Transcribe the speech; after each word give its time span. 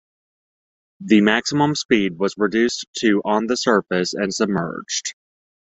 The 1.01 1.21
maximum 1.21 1.75
speed 1.75 2.17
was 2.17 2.33
reduced 2.35 2.87
to 3.01 3.21
on 3.23 3.45
the 3.45 3.55
surface 3.55 4.15
and 4.15 4.33
submerged. 4.33 5.13